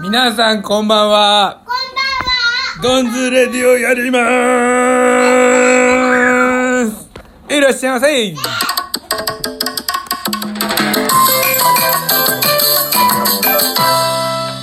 [0.00, 1.62] 皆さんこんばんは。
[2.80, 4.22] こんドンズレディオやりまー
[6.90, 7.08] す。
[7.48, 8.34] いらっしゃいませ。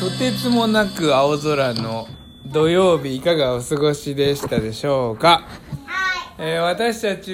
[0.00, 2.08] とてつもなく青空の
[2.46, 5.48] 土曜日いかがお過ごしでしたでしょうか、ばんは。
[5.86, 6.18] はい。
[6.38, 7.32] えー私たち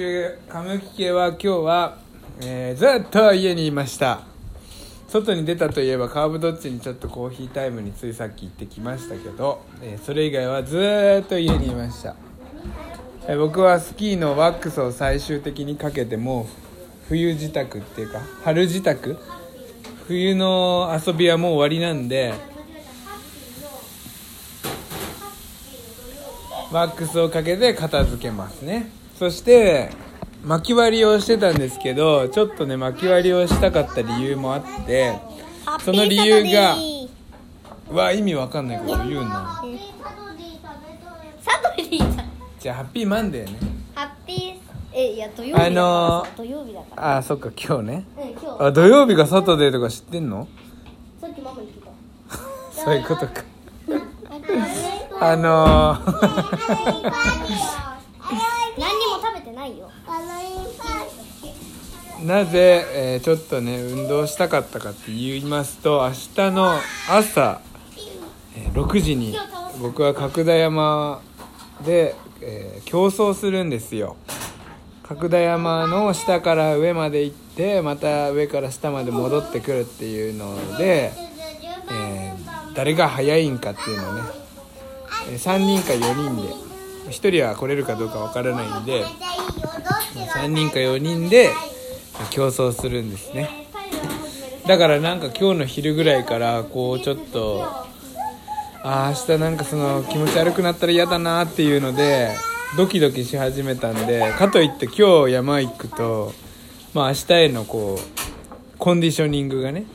[0.49, 1.97] カムキ家は今日は、
[2.41, 4.21] えーずっと家にいました
[5.11, 12.15] 外に出たといえばカーブドッジにちょっとコーヒータイムについさっき行ってきましたけど、えーそれ以外はずっと家にいました、
[13.27, 16.45] えー僕はスキーのワックスを最終的にかけてもう
[17.09, 19.17] 冬支度っていうか春支度
[20.07, 22.33] 冬の遊びはもう終わりなんで
[26.71, 28.89] ワックスをかけて片付けますね。
[29.19, 29.89] そして
[30.43, 35.13] 巻き割りをしてたんですけどちょっとね巻き割りをしたかった理由もあって
[35.83, 36.75] その理由が
[37.89, 39.61] うわ意味わかんないこと言うな
[41.41, 42.25] サトリーさん。
[42.59, 43.57] じゃあハッピーマンデーね
[43.95, 44.53] ハッピー、
[44.93, 47.17] え、いや、土曜日あのー土曜日だから。
[47.17, 48.63] あーそっか今日ねうん、今日。
[48.65, 50.47] あ土曜日がサタデーとか知ってんの？
[51.19, 51.91] さっきママに聞いた。
[52.83, 53.43] そういうことか
[55.19, 57.11] あのー
[58.77, 59.89] 何にも食べてないよ。
[62.23, 66.11] なぜ、えーちょっとね運動したかったかって言いますと明
[66.49, 67.61] 日の朝、
[68.55, 69.35] えー6時に
[69.81, 71.21] 僕は角田山
[71.83, 74.17] で、えー競争するんですよ。
[75.03, 81.11] 角田山の下から上まで行ってまた上から下まで戻ってくるっていうので、
[81.91, 82.33] え
[82.75, 84.21] 誰が速いんかっていうのをね、
[85.29, 86.53] え3人か4人で
[87.09, 89.03] 1人は来れるかどうかわからないんで
[90.33, 91.51] 3人か4人で
[92.29, 93.67] 競争するんですね。
[94.67, 97.63] だからなんか今日の昼ぐらいからこうちょっと
[98.83, 102.31] あー明日なんかその気持ち悪くなったら嫌だなっていうので
[102.77, 106.33] ドキドキし始めたんでかといって今日山行くと
[106.93, 109.85] まあ明日へのこうコンディショニングがね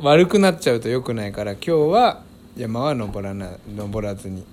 [0.00, 2.22] 悪くなっちゃうと良くないから今日は
[2.56, 4.44] 山は登らな登らずに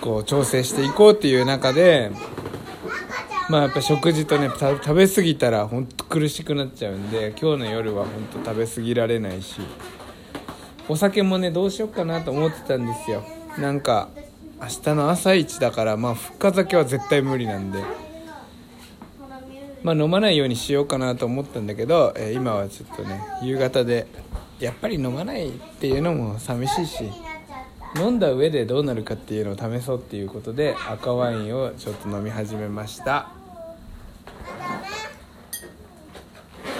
[0.00, 2.10] こう調整していこうっていう中で
[3.48, 9.60] まあやっぱ食事とね食べ過ぎたら本当苦しくなっちゃうんで今日の夜は本当食べ過ぎられないし
[10.88, 13.24] お酒もねどうしようかなと思ってたんですよ。
[13.58, 14.08] なんか
[14.60, 17.82] 明日の朝一だからまあ復活酒は絶対無理なんで。
[19.82, 24.06] まあ飲まないようにしようかなと思ったんだけど、えー今はちょっとね夕方で
[24.58, 27.25] やっぱり飲まないっていうのも寂しいし。
[27.98, 33.28] 飲んだ上でどうなるかっていうのを試そうっていうことで赤ワインをちょっと飲み始めました。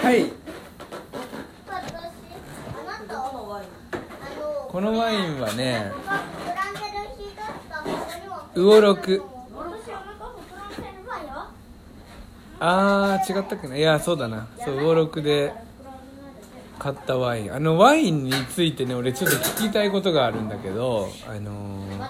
[0.03, 0.31] はい。
[4.69, 5.91] このワインはね
[8.53, 9.23] 魚六
[12.59, 13.75] あー違ったっけな。
[13.75, 14.47] いやそうだな。
[14.63, 15.53] そう魚六で。
[16.79, 17.53] 買ったワイン。
[17.53, 22.07] あのワインについてね俺ちょっと聞きたいことがあるんだけどあのー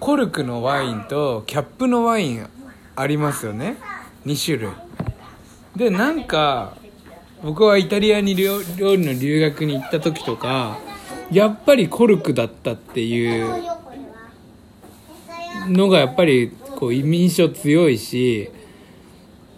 [0.00, 2.48] コルクのワインとキャップのワイン
[2.94, 3.76] ありますよね。
[4.26, 4.70] 2種類。
[5.76, 6.76] でなんか
[7.42, 10.78] 僕はイタリアに料料理の留学に行った時とか
[11.30, 13.62] やっぱりコルクだったっていう
[15.68, 18.50] のがやっぱりこう印象強いし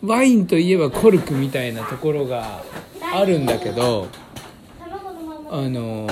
[0.02, 2.62] ワインといえばコルクみたいなところが
[3.12, 4.08] あるんだけど
[5.50, 6.06] あの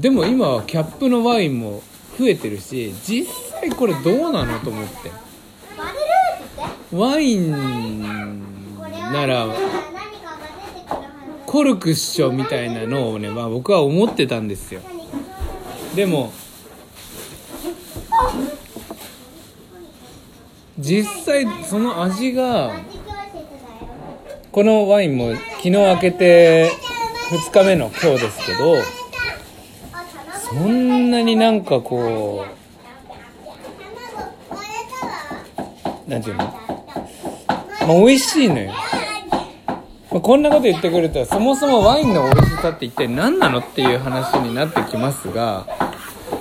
[0.00, 1.82] でも今はキャップのワインも
[2.18, 3.26] 増えてるし実
[3.60, 5.24] 際これどうなのと思って。
[6.94, 8.00] ワイン
[9.12, 9.48] なら
[11.44, 14.80] コルクっしょみたいなのをね、まあ、僕は思ってたんですよ。
[15.96, 16.32] でも
[20.78, 22.76] 実際その味が
[24.54, 26.70] このワインも昨日開けて
[27.50, 28.76] 2日目の今日ですけど
[30.48, 32.46] そんなになんかこ
[36.06, 36.44] うなんていうの？
[36.44, 36.54] ま
[37.82, 38.72] あ美味しいのよ、
[40.12, 45.66] まあ、こんなこと言ってくるとそもそもワインの美味しさって一体何なのっていう話になってきますが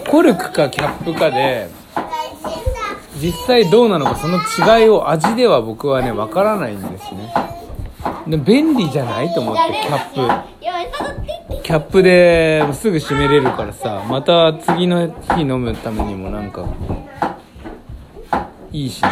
[0.07, 1.67] コルクかキャップかで
[3.19, 7.22] 実際どうなのかその違いを味では僕はねわからないんですね。
[8.27, 12.03] 便利じゃないと思ってキャップキャップ。
[12.03, 16.65] ですぐ閉めれるからさまた次の日飲むためにもなんか
[18.71, 19.09] いいしね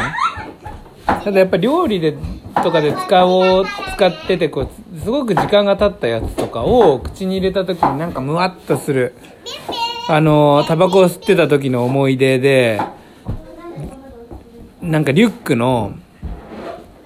[1.05, 2.15] ただやっぱ料理で
[2.63, 9.13] とかで使おう使っててこうすごく時間が経ったやつとかを口に入れた時になんかムワッとする
[10.09, 12.81] あのタバコを吸ってた時の思い出で
[14.81, 15.93] なんかリュックの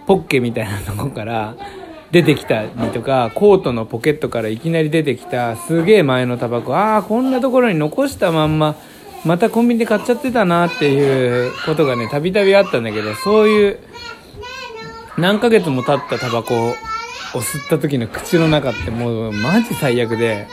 [0.08, 1.56] ポッケみたいなとこから
[2.16, 6.74] 出てきたりとかコートのポケットからいきなり出てきたすげえ前のタバコ。
[6.74, 8.78] ああこんなところに残したまんま
[9.26, 13.80] またコンビニで買っちゃってたなっていうことがねたびたびあったんだけどそういう
[15.18, 16.74] 何ヶ月も経ったタバコを
[17.34, 20.48] 吸った時の口の中ってもうマジ最悪で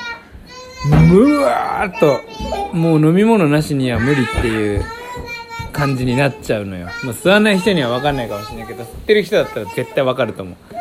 [0.91, 4.85] むわーっともう飲み物なしには無理っていう
[5.71, 10.72] 感じになっちゃうのよ、まあ、吸わない人には分かんないかもしれないけど吸ってる人だったら絶対分かると思う。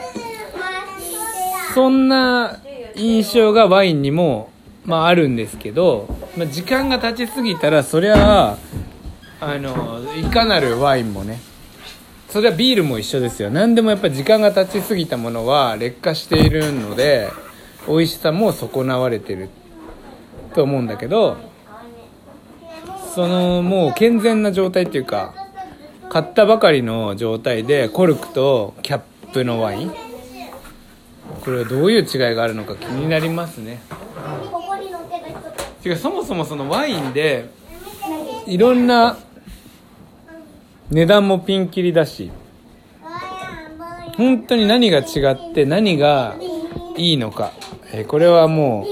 [1.74, 2.58] そんな
[2.96, 4.50] 印象がワインにも、
[4.86, 6.08] まあ、あるんですけど、
[6.38, 8.58] まあ、時間が経ちすぎたらそりゃ
[9.40, 11.40] あのいかなるワインもね
[12.30, 13.50] それはビールも一緒ですよ。
[13.50, 17.30] 何でもやっぱ時間が経ちすぎたものは劣化しているので
[17.88, 19.50] 美味しさも損なわれてる
[20.54, 21.38] と思うんだけど
[23.14, 25.34] そのもう健全な状態っていうか
[26.10, 30.11] 買ったばかりの状態でコルクとキャップのワイン
[31.44, 33.80] これはどういう違いがあるのか気になりますね。
[35.84, 37.50] 違うそもそもそのワインで
[38.46, 39.18] いろんな
[40.92, 42.30] 値段もピンキリだし
[44.16, 46.36] 本当に何が違って何が
[46.98, 47.52] いいのか、
[47.94, 48.86] えーこれはも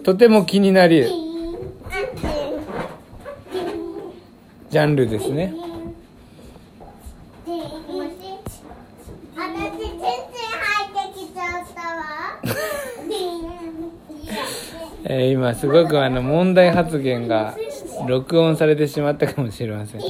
[0.04, 1.08] とても気になる
[4.70, 5.52] ジャンルですね
[9.36, 11.96] 私全然入ってきちゃったわ
[15.08, 17.54] えー今すごくあの問題発言が
[18.08, 20.00] 録音されてしまったかもしれません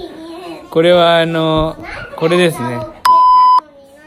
[0.71, 1.77] これはあの
[2.17, 2.87] これですねは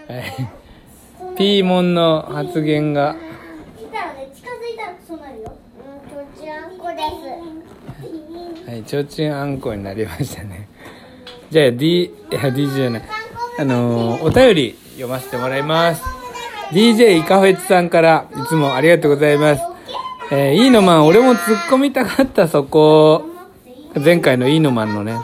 [0.10, 3.16] いピーモンの発言が
[8.70, 10.68] はい、ちょうちんあんこになりましたね。
[11.50, 13.04] じゃあ、D、いや、DJ じゃない。
[13.58, 16.04] あのーお便り読ませてもらいます。
[16.72, 19.79] DJ イカフェチさんからいつもありがとうございます。
[20.32, 23.26] えー、いいのマン、俺も突っ込みたかったそこ、
[23.96, 25.18] 前回のいいのマンのね、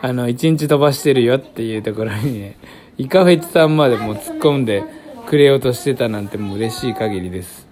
[0.00, 2.56] あの、一日飛ばしてるよっていうところにね、
[2.98, 4.84] イカフェチさんまでも突っ込んで
[5.26, 7.66] くれようとしてたなんてもう嬉しい限りです。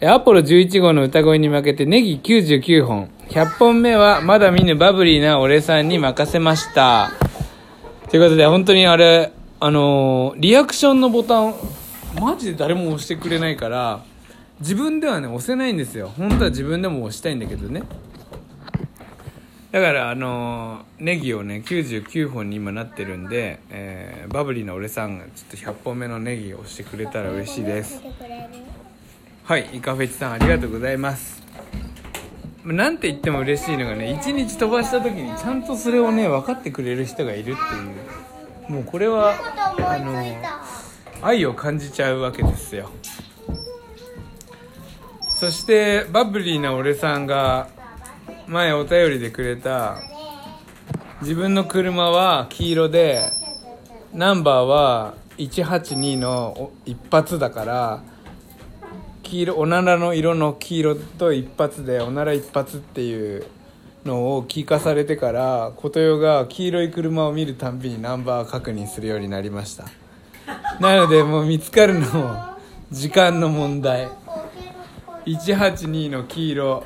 [0.00, 3.10] えアポロ11号の歌声に負けてネギ99本。
[3.28, 7.10] 100本目はまだ見ぬバブリーな俺さんに任せました。
[8.08, 11.54] ということで、本当にあれ、あのーリアクションのボタン、
[12.20, 14.00] マジで誰も押してくれないから、
[14.60, 16.08] 自分ではね、押せないんですよ。
[16.16, 17.82] 本当は自分でも押したいんだけどね。
[19.70, 28.00] だから、あのネギをね、99本に今なってるんで、えーバブリーな俺さんがちょっと100本目のネギを押してくれたら嬉しいです。
[29.44, 31.42] はい、イカフェチさんありがとうございます。
[32.64, 38.72] まあなんて言っても嬉しいのがね、一日飛ばした時にちゃんとそれをね、分かってくれる人がいるっていう。
[38.72, 39.34] もうこれは、
[39.78, 40.20] あの、
[41.22, 42.90] 愛を感じちゃうわけですよ。
[45.38, 47.68] そして、バブリーな俺さんが、
[48.46, 49.98] 前お便りでくれた、
[51.20, 53.32] 自分の車は黄色で、
[54.14, 58.02] ナンバーは182の一発だから、
[59.22, 63.44] 黄色おならの色の黄色と一発でおなら一発っていう
[64.04, 69.84] のを聞かされてから琴代が黄色い車を見るたんびにナンバー確認するようになりました。
[70.80, 72.36] なのでもう見つかるのも
[72.90, 74.08] 時間の問題。
[75.26, 76.84] 182の黄色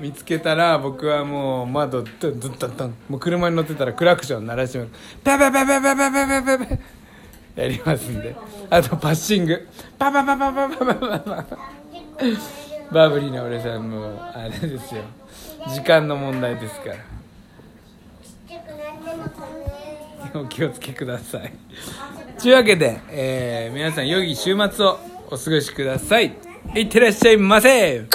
[0.00, 4.90] 見つけたら僕はもう窓ドンドンドンドンもう車に乗ってたらクラクション鳴らします。
[5.22, 7.02] ペペペペペペペペペペ
[7.62, 8.34] やりますんで
[8.70, 11.46] あとパッシングパパパパパパパパパ
[12.90, 15.02] バブリーな俺さんもあれですよ
[15.68, 16.96] 時間の問題ですから
[20.40, 21.52] お気をつけください
[22.40, 24.98] というわけで、えー皆さん良い週末を
[25.30, 28.06] お過ごしくださいいってらっしゃいませ。